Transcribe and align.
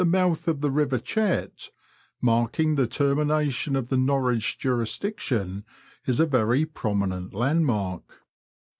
mouth 0.03 0.47
of 0.47 0.61
the 0.61 0.71
river 0.71 0.97
Chet, 0.97 1.69
marking 2.21 2.73
the 2.73 2.87
termination 2.87 3.75
of 3.75 3.89
the 3.89 3.97
Norwich 3.97 4.57
jurisdiction, 4.57 5.63
is 6.07 6.19
a 6.19 6.25
very 6.25 6.65
prominent 6.65 7.35
landmark. 7.35 8.23